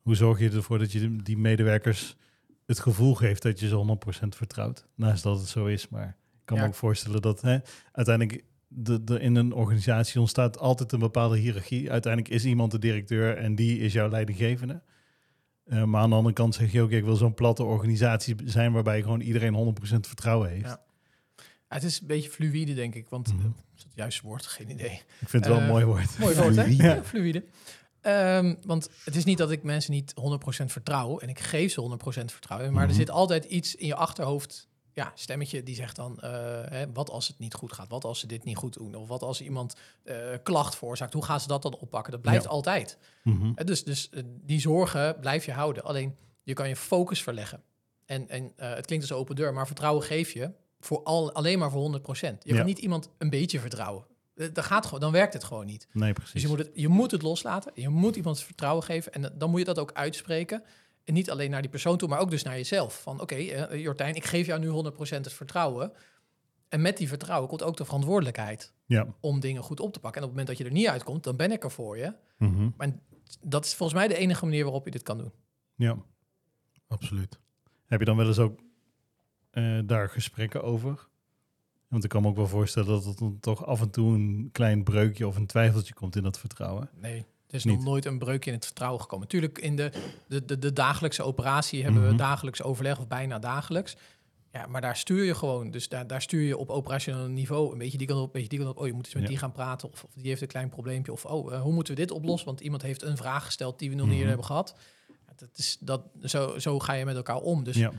[0.03, 2.17] Hoe zorg je ervoor dat je die medewerkers
[2.67, 3.75] het gevoel geeft dat je ze
[4.25, 4.87] 100% vertrouwt?
[4.95, 6.63] Naast dat het zo is, maar ik kan Ja.
[6.63, 7.59] me ook voorstellen dat hè,
[7.93, 11.91] uiteindelijk de, de, in een organisatie ontstaat altijd een bepaalde hiërarchie.
[11.91, 14.83] Uiteindelijk is iemand de directeur en die is jouw leidinggevende.
[15.65, 18.73] Eh, maar aan de andere kant zeg je ook, ik wil zo'n platte organisatie zijn
[18.73, 20.65] waarbij gewoon iedereen 100% vertrouwen heeft.
[20.65, 20.81] Ja.
[21.37, 23.09] Ja, het is een beetje fluïde, denk ik.
[23.09, 23.35] Want eh,
[23.77, 24.47] is het juiste woord?
[24.47, 24.91] Geen idee.
[25.21, 26.19] Ik vind het wel een Eh, mooi woord.
[26.19, 26.63] Mooi woord, hè?
[26.65, 27.05] Ja.
[27.05, 27.45] Fluïde.
[28.01, 31.19] Ehm, want het is niet dat ik mensen niet 100% vertrouw.
[31.19, 32.73] En ik geef ze 100% vertrouwen.
[32.73, 32.91] Maar Mhm.
[32.91, 34.69] er zit altijd iets in je achterhoofd.
[34.95, 36.21] Ja, stemmetje die zegt dan...
[36.21, 36.31] eh,
[36.65, 37.89] hè, wat als het niet goed gaat?
[37.89, 38.95] Wat als ze dit niet goed doen?
[38.95, 39.75] Of wat als iemand
[40.05, 41.13] eh, klacht veroorzaakt?
[41.13, 42.13] Hoe gaan ze dat dan oppakken?
[42.13, 42.51] Dat blijft Ja.
[42.51, 42.99] altijd.
[43.23, 43.53] Mhm.
[43.65, 45.85] Dus dus eh, die zorgen blijf je houden.
[45.85, 47.63] Alleen je kan je focus verleggen.
[48.07, 50.51] En, en het klinkt als open deur, maar vertrouwen geef je
[50.81, 52.03] voor al, alleen maar voor 100%.
[52.21, 52.57] Je Ja.
[52.57, 54.07] kan niet iemand een beetje vertrouwen.
[54.35, 55.87] Dat gaat gewoon, dan werkt het gewoon niet.
[55.93, 56.33] Nee, precies.
[56.33, 57.73] Dus je moet, het, je moet het loslaten.
[57.75, 59.13] Je moet iemand vertrouwen geven.
[59.13, 60.63] En dan moet je dat ook uitspreken.
[61.05, 63.03] En niet alleen naar die persoon toe, maar ook dus naar jezelf.
[63.03, 65.93] Van oké, eh, Jortijn, ik geef jou nu 100% het vertrouwen.
[66.69, 69.07] En met die vertrouwen komt ook de verantwoordelijkheid Ja.
[69.21, 70.21] om dingen goed op te pakken.
[70.23, 72.15] En op het moment dat je er niet uitkomt, dan ben ik er voor je.
[72.39, 72.71] Mhm.
[72.77, 72.93] Maar
[73.41, 75.33] dat is volgens mij de enige manier waarop je dit kan doen.
[75.75, 75.97] ja.
[76.89, 77.39] Absoluut.
[77.87, 78.61] Heb je dan wel eens ook
[79.51, 81.09] eh, daar gesprekken over?
[81.89, 84.49] Want ik kan me ook wel voorstellen dat er dan toch af en toe een
[84.53, 86.91] klein breukje of een twijfeltje komt in dat vertrouwen.
[86.95, 87.75] Nee, er is Niet.
[87.77, 89.25] nog nooit een breuk in het vertrouwen gekomen.
[89.27, 89.91] Natuurlijk, in de,
[90.27, 92.11] de, de, de dagelijkse operatie hebben Mhm.
[92.11, 93.97] we dagelijks overleg, of bijna dagelijks.
[94.53, 95.71] Ja, maar daar stuur je gewoon.
[95.71, 98.49] Dus daar, daar stuur je op operationeel niveau een beetje die kant op, een beetje
[98.49, 98.79] die kant op.
[98.79, 99.29] Oh, je moet eens met Ja.
[99.29, 99.89] die gaan praten.
[99.93, 101.13] Of, of die heeft een klein probleempje.
[101.13, 102.47] Of oh, eh, hoe moeten we dit oplossen?
[102.47, 104.27] Want iemand heeft een vraag gesteld die we nog niet Mhm.
[104.27, 104.75] hebben gehad.
[105.37, 107.65] Dat is, dat, zo, zo ga je met elkaar om.
[107.65, 107.93] Dus ja.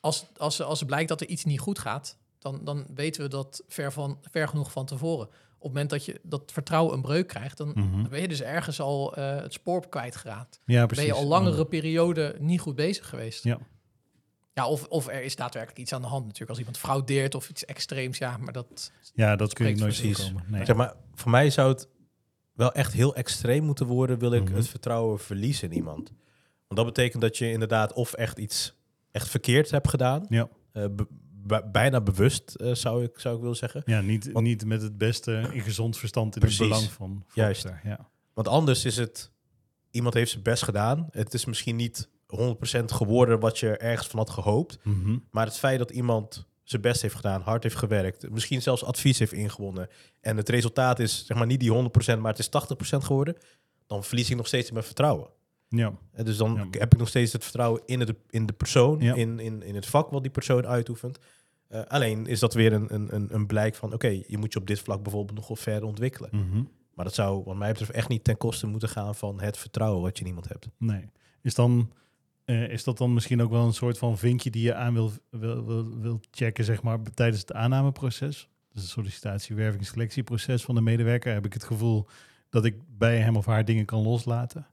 [0.00, 3.28] als, als, als het blijkt dat er iets niet goed gaat, dan, dan weten we
[3.28, 5.28] dat ver, van, ver genoeg van tevoren.
[5.62, 7.90] Op het moment dat je dat vertrouwen een breuk krijgt, dan, Mhm.
[8.02, 10.60] dan ben je dus ergens al eh, het spoor kwijtgeraakt.
[10.64, 11.06] ja, Ben precies.
[11.06, 13.44] je al langere periode niet goed bezig geweest.
[13.44, 13.58] Ja.
[14.54, 16.50] Ja, of, of er is daadwerkelijk iets aan de hand natuurlijk.
[16.50, 18.92] Als iemand fraudeert of iets extreems, ja, maar dat...
[19.14, 20.44] Ja, dat kun je nooit voorkomen.
[20.46, 20.64] Nee.
[20.64, 21.88] Zeg maar, voor mij zou het
[22.52, 24.54] wel echt heel extreem moeten worden, wil ik Mhm.
[24.54, 26.08] het vertrouwen verliezen in iemand.
[26.68, 28.74] Want dat betekent dat je inderdaad of echt iets
[29.10, 30.48] echt verkeerd hebt gedaan, Ja.
[30.72, 30.84] Eh,
[31.72, 33.82] bijna bewust, eh, zou, ik, zou ik willen zeggen.
[33.84, 36.58] Ja, niet, Want- niet met het beste in gezond verstand in Precies.
[36.58, 37.66] het belang van Juist.
[37.84, 38.08] Ja.
[38.34, 39.30] Want anders is het,
[39.90, 41.08] iemand heeft zijn best gedaan.
[41.10, 44.78] Het is misschien niet 100% geworden wat je ergens van had gehoopt.
[44.82, 45.18] Mhm.
[45.30, 49.18] Maar het feit dat iemand zijn best heeft gedaan, hard heeft gewerkt, misschien zelfs advies
[49.18, 49.88] heeft ingewonnen.
[50.20, 53.36] En het resultaat is zeg maar niet die 100%, maar het is 80% geworden.
[53.86, 55.28] Dan verlies ik nog steeds mijn vertrouwen.
[55.78, 55.92] Ja.
[56.12, 56.78] En dus dan Ja.
[56.78, 59.14] heb ik nog steeds het vertrouwen in, het, in de persoon, Ja.
[59.14, 61.18] in, in, in het vak wat die persoon uitoefent.
[61.68, 64.66] Eh, alleen is dat weer een, een, een, blijk van, oké, je moet je op
[64.66, 66.30] dit vlak bijvoorbeeld nog wel verder ontwikkelen.
[66.32, 66.62] Mhm.
[66.94, 70.02] Maar dat zou, wat mij betreft, echt niet ten koste moeten gaan van het vertrouwen
[70.02, 70.68] wat je in iemand hebt.
[70.78, 71.08] Nee.
[71.42, 71.92] Is, dan,
[72.44, 75.12] eh, is dat dan misschien ook wel een soort van vinkje die je aan wil,
[75.30, 78.48] wil, wil, wil checken, zeg maar, tijdens het aannameproces?
[78.72, 81.32] Dus het sollicitatie, werving, selectieproces van de medewerker.
[81.32, 82.06] Heb ik het gevoel
[82.48, 84.66] dat ik bij hem of haar dingen kan loslaten?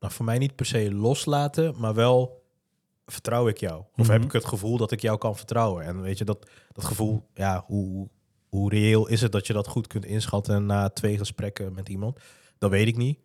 [0.00, 2.44] Nou, voor mij niet per se loslaten, maar wel
[3.06, 3.78] vertrouw ik jou?
[3.96, 4.10] Of Mhm.
[4.10, 5.84] heb ik het gevoel dat ik jou kan vertrouwen?
[5.84, 8.08] En weet je, dat, dat gevoel, ja, hoe,
[8.48, 12.18] hoe reëel is het dat je dat goed kunt inschatten na twee gesprekken met iemand?
[12.58, 13.18] Dat weet ik niet.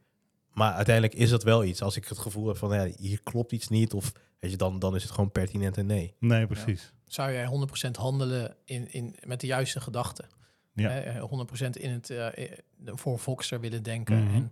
[0.54, 1.82] Maar uiteindelijk is dat wel iets.
[1.82, 4.80] Als ik het gevoel heb van, ja, hier klopt iets niet, of weet je, dan,
[4.80, 6.14] dan is het gewoon pertinent en nee.
[6.20, 6.94] Nee, precies.
[7.06, 7.46] Zou jij
[7.88, 10.28] 100% handelen in, in, met de juiste gedachten?
[10.74, 10.90] Ja.
[10.90, 12.52] Hè, 100% in het, eh, eh,
[12.86, 14.24] voor Voxer willen denken.
[14.24, 14.34] Mhm.
[14.36, 14.52] En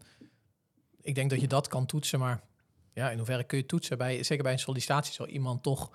[1.03, 2.41] ik denk dat je dat kan toetsen, maar
[2.93, 3.97] ja, in hoeverre kun je toetsen?
[3.97, 5.91] Bij, zeker bij een sollicitatie zal iemand toch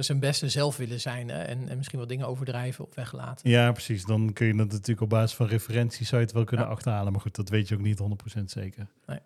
[0.00, 3.50] zijn beste zelf willen zijn hè, en, en misschien wat dingen overdrijven of weglaten.
[3.50, 4.04] Ja, precies.
[4.04, 6.72] Dan kun je dat natuurlijk op basis van referenties zou je het wel kunnen Ja.
[6.72, 7.12] achterhalen.
[7.12, 8.86] Maar goed, dat weet je ook niet 100% zeker.
[9.06, 9.18] Nee.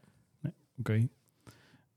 [0.78, 1.08] Oké.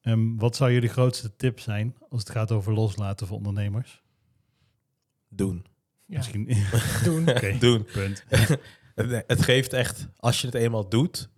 [0.02, 4.04] Ehm, wat zou jullie grootste tip zijn als het gaat over loslaten voor ondernemers?
[5.30, 5.66] Doen.
[6.06, 6.48] Ja, Misschien.
[7.04, 7.30] doen.
[7.30, 7.84] Oké, Doen.
[7.84, 8.24] punt.
[8.28, 8.60] Het,
[9.28, 11.30] het geeft echt, als je het eenmaal doet.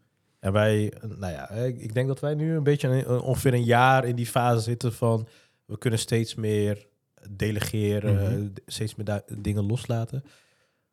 [0.43, 4.06] En wij, nou ja, ik denk dat wij nu een beetje een- ongeveer een jaar
[4.06, 5.27] in die fase zitten van
[5.65, 6.88] we kunnen steeds meer
[7.29, 8.23] delegeren, Mhm.
[8.43, 10.23] eh, steeds meer dingen loslaten.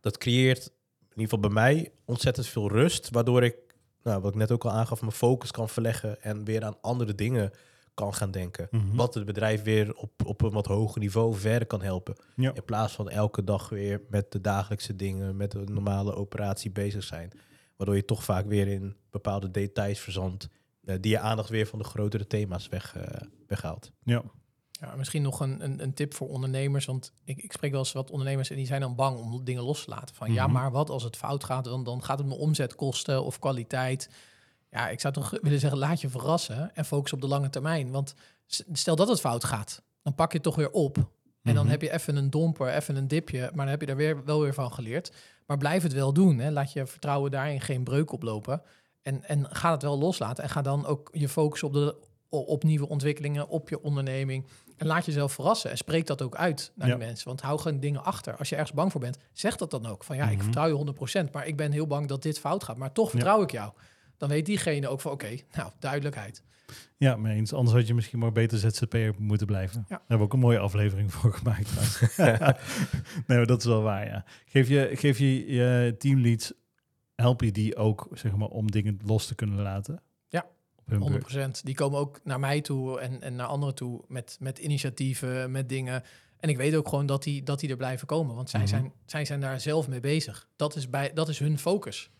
[0.00, 0.66] Dat creëert
[1.00, 3.56] in ieder geval bij mij ontzettend veel rust, waardoor ik,
[4.02, 7.14] nou, wat ik net ook al aangaf, mijn focus kan verleggen en weer aan andere
[7.14, 7.50] dingen
[7.94, 8.68] kan gaan denken.
[8.70, 8.96] Mhm.
[8.96, 12.14] Wat het bedrijf weer op, op een wat hoger niveau verder kan helpen.
[12.36, 12.54] Ja.
[12.54, 17.02] In plaats van elke dag weer met de dagelijkse dingen, met de normale operatie bezig
[17.04, 17.30] zijn.
[17.80, 20.48] Waardoor je toch vaak weer in bepaalde details verzandt.
[20.84, 23.92] eh, die je aandacht weer van de grotere thema's weg, eh, weghaalt.
[24.04, 24.22] Ja.
[24.70, 26.86] Ja, misschien nog een, een, een tip voor ondernemers.
[26.86, 29.62] Want ik, ik spreek wel eens wat ondernemers en die zijn dan bang om dingen
[29.62, 30.14] los te laten.
[30.14, 30.52] Van ja, Mhm.
[30.52, 31.64] maar wat als het fout gaat?
[31.64, 34.10] Dan, dan gaat het me omzet kosten of kwaliteit.
[34.70, 37.90] Ja, ik zou toch willen zeggen, laat je verrassen en focus op de lange termijn.
[37.90, 38.14] Want
[38.72, 41.10] stel dat het fout gaat, dan pak je het toch weer op.
[41.42, 41.70] En dan Mhm.
[41.72, 44.40] heb je even een domper, even een dipje, maar dan heb je daar weer, wel
[44.40, 45.12] weer van geleerd.
[45.46, 46.38] Maar blijf het wel doen.
[46.38, 46.50] Hè.
[46.50, 48.62] Laat je vertrouwen daarin geen breuk oplopen.
[49.02, 50.44] En, en ga het wel loslaten.
[50.44, 51.96] En ga dan ook je focus op, de,
[52.28, 54.46] op nieuwe ontwikkelingen, op je onderneming.
[54.76, 55.70] En laat jezelf verrassen.
[55.70, 56.94] En spreek dat ook uit naar Ja.
[56.94, 57.28] de mensen.
[57.28, 58.36] Want hou geen dingen achter.
[58.36, 60.04] Als je ergens bang voor bent, zeg dat dan ook.
[60.04, 60.42] Van ja, ik Mhm.
[60.42, 62.76] vertrouw je 100%, maar ik ben heel bang dat dit fout gaat.
[62.76, 63.72] Maar toch vertrouw ik jou.
[64.16, 66.42] Dan weet diegene ook van oké, nou, duidelijkheid.
[66.96, 67.52] Ja, mee eens.
[67.52, 69.76] Anders had je misschien maar beter ZZP'er moeten blijven.
[69.80, 69.84] Ja.
[69.88, 71.70] Daar hebben we ook een mooie aflevering voor gemaakt.
[73.26, 74.24] nee, maar dat is wel waar, ja.
[74.46, 76.52] Geef je, geef je je teamleads,
[77.14, 80.02] help je die ook, zeg maar, om dingen los te kunnen laten?
[80.28, 81.58] Ja, Op hun beurt.
[81.60, 81.62] 100%.
[81.62, 85.68] Die komen ook naar mij toe en, en naar anderen toe met, met initiatieven, met
[85.68, 86.02] dingen.
[86.38, 88.34] En ik weet ook gewoon dat die, dat die er blijven komen.
[88.34, 88.68] Want zij, Mhm.
[88.68, 90.48] zijn, zij zijn daar zelf mee bezig.
[90.56, 92.10] Dat is, bij, dat is hun focus.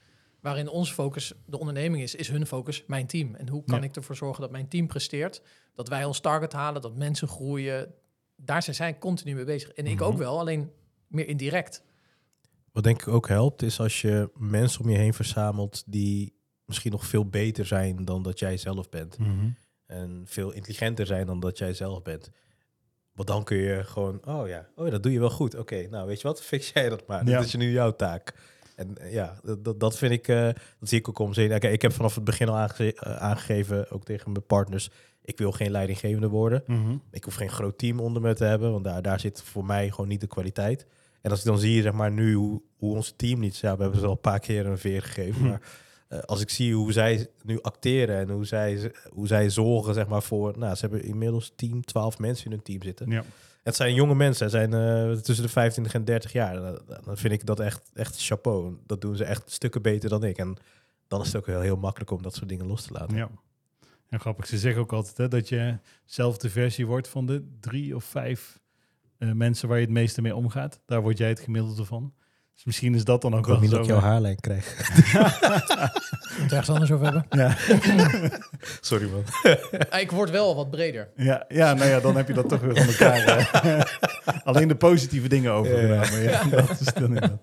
[0.40, 3.34] Waarin onze focus de onderneming is, is hun focus mijn team.
[3.34, 3.84] En hoe kan Ja.
[3.84, 5.42] ik ervoor zorgen dat mijn team presteert?
[5.74, 7.94] Dat wij ons target halen, dat mensen groeien.
[8.36, 9.70] Daar zijn zij continu mee bezig.
[9.70, 10.02] En ik Mhm.
[10.04, 10.70] ook wel, alleen
[11.06, 11.82] meer indirect.
[12.72, 16.92] Wat denk ik ook helpt, is als je mensen om je heen verzamelt die misschien
[16.92, 19.18] nog veel beter zijn dan dat jij zelf bent.
[19.18, 19.48] Mhm.
[19.86, 22.30] En veel intelligenter zijn dan dat jij zelf bent.
[23.12, 25.54] Want dan kun je gewoon, oh ja, oh ja dat doe je wel goed.
[25.54, 27.26] Oké, nou weet je wat, fix jij dat maar.
[27.26, 27.36] Ja.
[27.36, 28.34] Dat is nu jouw taak.
[28.80, 30.42] En eh, ja, dat, dat, vind ik, eh,
[30.78, 31.28] dat zie ik ook om.
[31.30, 34.90] Oké, ik heb vanaf het begin al aange- eh, aangegeven, ook tegen mijn partners,
[35.24, 36.62] ik wil geen leidinggevende worden.
[36.66, 36.96] Mhm.
[37.10, 39.90] Ik hoef geen groot team onder me te hebben, want daar, daar zit voor mij
[39.90, 40.86] gewoon niet de kwaliteit.
[41.20, 43.56] En als ik dan zie, zeg maar, nu hoe, hoe ons team niet...
[43.56, 45.48] Ja, we hebben ze al een paar keer een veer gegeven, Hm.
[45.48, 45.60] maar
[46.24, 50.22] als ik zie hoe zij nu acteren en hoe zij, hoe zij zorgen, zeg maar,
[50.22, 50.58] voor...
[50.58, 53.10] Nou, ze hebben inmiddels 10, 12 mensen in hun team zitten.
[53.10, 53.24] Ja.
[53.62, 56.54] Het zijn jonge mensen, het zijn eh, tussen de 25 en 30 jaar.
[57.04, 58.76] Dan, vind ik dat echt, echt chapeau.
[58.86, 60.38] Dat doen ze echt stukken beter dan ik.
[60.38, 60.56] En
[61.08, 63.16] dan is het ook heel, heel makkelijk om dat soort dingen los te laten.
[63.16, 63.30] Ja.
[64.08, 67.56] En grappig, ze zeggen ook altijd hè, dat je zelf de versie wordt van de
[67.60, 68.60] drie of vijf
[69.18, 70.80] eh, mensen waar je het meeste mee omgaat.
[70.86, 72.14] Daar word jij het gemiddelde van.
[72.60, 74.76] Dus misschien is dat dan ook Ik wel niet dat ik jouw haarlijn krijg.
[76.30, 77.26] Moet het ergens anders over hebben.
[77.30, 77.56] Ja.
[78.80, 79.24] Sorry man.
[80.00, 81.08] Ik word wel wat breder.
[81.16, 83.90] Ja, ja, nou ja, dan heb je dat toch weer van elkaar.
[84.44, 86.22] Alleen de positieve dingen overgenomen.
[86.22, 87.40] Ja, dat is dan inderdaad.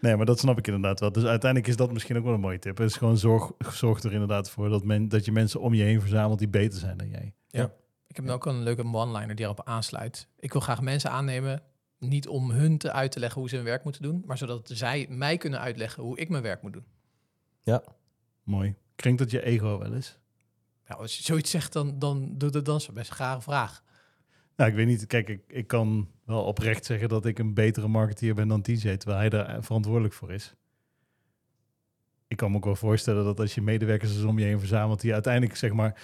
[0.00, 1.12] Nee, maar dat snap ik inderdaad wel.
[1.12, 2.78] Dus uiteindelijk is dat misschien ook wel een mooie tip.
[2.78, 5.82] Het is gewoon zorg, zorg er inderdaad voor dat, men, dat je mensen om je
[5.82, 7.34] heen verzamelt die beter zijn dan jij.
[8.06, 10.28] Ik heb ook een leuke one-liner die erop aansluit.
[10.38, 11.62] Ik wil graag mensen aannemen,
[12.02, 14.70] niet om hun te uit te leggen hoe ze hun werk moeten doen, maar zodat
[14.72, 16.84] zij mij kunnen uitleggen hoe ik mijn werk moet doen.
[18.42, 18.74] Mooi.
[18.96, 20.18] Klinkt dat je ego wel eens?
[20.86, 23.82] Nou, als je zoiets zegt, dan, dan doet het dan zo best een rare vraag.
[24.56, 25.06] Nou, ik weet niet.
[25.06, 28.96] Kijk, ik, ik kan wel oprecht zeggen dat ik een betere marketeer ben dan TJ,
[28.96, 30.54] terwijl hij daar verantwoordelijk voor is.
[32.28, 35.12] Ik kan me ook wel voorstellen dat als je medewerkers om je heen verzamelt, die
[35.12, 36.00] uiteindelijk zeg maar,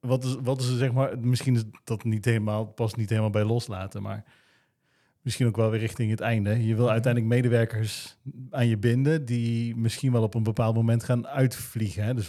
[0.00, 3.30] wat is, wat is er zeg maar, misschien is dat niet helemaal, past niet helemaal
[3.30, 4.24] bij loslaten, maar
[5.22, 6.66] misschien ook wel weer richting het einde.
[6.66, 8.16] Je wil uiteindelijk medewerkers
[8.50, 12.04] aan je binden die misschien wel op een bepaald moment gaan uitvliegen.
[12.04, 12.14] Hè?
[12.14, 12.28] Dus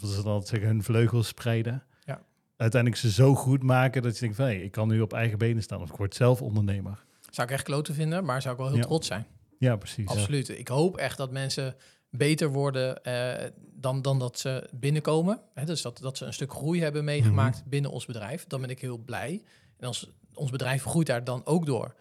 [0.00, 1.82] wat ze dan altijd zeggen, hun vleugels spreiden.
[2.04, 2.22] Ja.
[2.56, 5.38] Uiteindelijk ze zo goed maken dat je denkt van, hey, ik kan nu op eigen
[5.38, 7.04] benen staan of ik word zelf ondernemer.
[7.30, 8.82] Zou ik echt kloten vinden, maar zou ik wel heel Ja.
[8.84, 9.26] trots zijn.
[9.58, 10.06] Ja, precies.
[10.08, 10.48] Absoluut.
[10.48, 11.74] Ik hoop echt dat mensen
[12.10, 15.40] beter worden eh, dan, dan dat ze binnenkomen.
[15.54, 17.68] Hè, dus dat, dat ze een stuk groei hebben meegemaakt Mhm.
[17.68, 18.44] binnen ons bedrijf.
[18.46, 19.42] Dan ben ik heel blij.
[19.78, 21.94] En als ons bedrijf groeit daar dan ook door.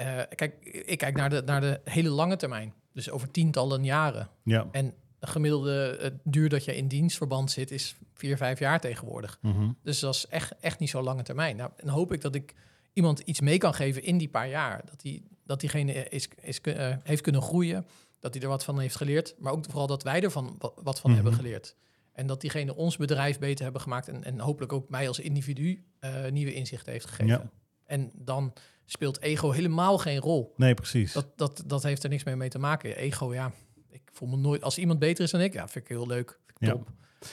[0.00, 2.74] Eh, kijk, ik kijk naar de, naar de hele lange termijn.
[2.92, 4.28] Dus over tientallen jaren.
[4.44, 4.68] Ja.
[4.72, 9.38] En de gemiddelde duur dat je in dienstverband zit is vier, vijf jaar tegenwoordig.
[9.42, 9.70] Mhm.
[9.82, 11.56] Dus dat is echt, echt niet zo lange termijn.
[11.56, 12.54] Nou, en hoop ik dat ik
[12.92, 14.82] iemand iets mee kan geven in die paar jaar.
[14.84, 17.86] Dat, die, dat diegene is, is, eh, heeft kunnen groeien.
[18.20, 19.34] Dat hij er wat van heeft geleerd.
[19.38, 21.20] Maar ook vooral dat wij ervan wa- wat van Mhm.
[21.20, 21.76] hebben geleerd.
[22.12, 24.08] En dat diegene ons bedrijf beter hebben gemaakt.
[24.08, 27.26] En, en hopelijk ook mij als individu eh, nieuwe inzichten heeft gegeven.
[27.26, 27.50] Ja.
[27.90, 28.52] En dan
[28.86, 30.52] speelt ego helemaal geen rol.
[30.56, 31.12] Nee, precies.
[31.12, 32.96] Dat, dat, dat heeft er niks meer mee te maken.
[32.96, 33.52] Ego, ja.
[33.88, 34.62] Ik voel me nooit...
[34.62, 36.38] Als iemand beter is dan ik, ja, vind ik heel leuk.
[36.46, 36.72] Vind ik Ja.
[36.72, 36.88] top.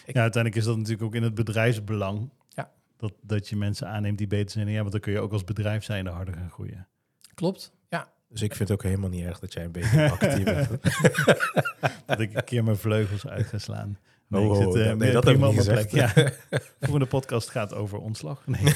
[0.05, 2.29] ik- ja, uiteindelijk is dat natuurlijk ook in het bedrijfsbelang.
[2.49, 2.71] Ja.
[2.97, 5.31] Dat, dat je mensen aanneemt die beter zijn dan jij, want dan kun je ook
[5.31, 6.87] als bedrijf zijn harder gaan groeien.
[7.33, 7.71] Klopt.
[7.89, 10.69] Ja, Dus ik vind het ook helemaal niet erg dat jij een beetje actief bent.
[12.05, 13.97] Dat ik een keer mijn vleugels uit ga slaan.
[14.27, 15.89] Nee, Oh, ik zit, eh, nee, dat heb ik niet gezegd.
[15.89, 16.15] plek.
[16.15, 16.31] Ja.
[16.79, 18.47] Volgende podcast gaat over ontslag.
[18.47, 18.61] Nee.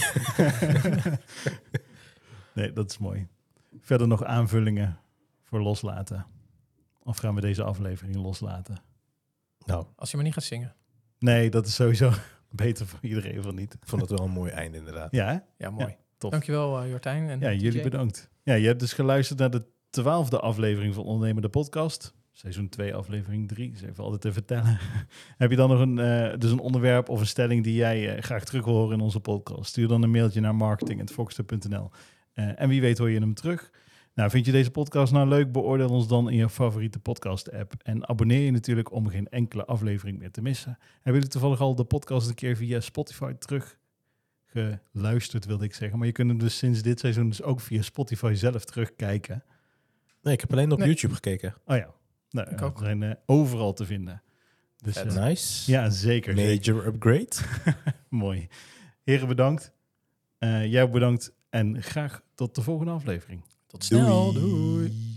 [2.53, 3.27] nee, dat is mooi.
[3.79, 4.99] Verder nog aanvullingen
[5.43, 6.25] voor loslaten.
[7.03, 8.77] Of gaan we deze aflevering loslaten?
[9.65, 10.75] Nou, als je maar niet gaat zingen.
[11.19, 12.11] Nee, dat is sowieso
[12.49, 13.73] beter voor iedereen van niet.
[13.73, 15.11] ik vond het wel een mooi einde inderdaad.
[15.11, 15.37] Ja, hè?
[15.65, 15.85] Ja, mooi.
[15.87, 16.31] Ja, tof.
[16.31, 17.29] Dankjewel uh, Jortijn.
[17.29, 18.29] En Ja, jullie bedankt.
[18.43, 22.13] Ja, je hebt dus geluisterd naar de twaalfde aflevering van Ondernemer de Podcast.
[22.31, 23.71] Seizoen 2, aflevering 3.
[23.71, 24.79] Is even altijd te vertellen.
[25.37, 28.23] Heb je dan nog een, eh, dus een onderwerp of een stelling die jij eh,
[28.23, 29.69] graag terug wil horen in onze podcast?
[29.69, 31.89] Stuur dan een mailtje naar marketing.foxter.nl.
[32.33, 33.71] Eh, en wie weet hoor je hem terug.
[34.13, 35.51] Nou, vind je deze podcast nou leuk?
[35.51, 37.73] Beoordeel ons dan in je favoriete podcast-app.
[37.83, 40.77] En abonneer je natuurlijk om geen enkele aflevering meer te missen.
[40.93, 43.77] Hebben jullie toevallig al de podcast een keer via Spotify terug
[44.45, 45.97] geluisterd, wilde ik zeggen.
[45.97, 49.43] Maar je kunt hem dus sinds dit seizoen dus ook via Spotify zelf terugkijken.
[50.21, 50.87] Nee, ik heb alleen op Nee.
[50.87, 51.55] YouTube gekeken.
[51.65, 51.93] Oh ja,
[52.31, 52.79] nou, Ik ja, ook.
[52.79, 54.21] zijn eh, overal te vinden.
[54.77, 55.71] Dus eh, Nice.
[55.71, 56.37] ja, zeker.
[56.37, 56.71] zeker.
[56.73, 57.29] Major upgrade.
[58.09, 58.47] Mooi.
[59.03, 59.73] Heren, bedankt.
[60.37, 61.33] Eh, jij ook bedankt.
[61.49, 63.43] En graag tot de volgende aflevering.
[63.67, 64.33] Tot snel.
[64.33, 65.10] Doei.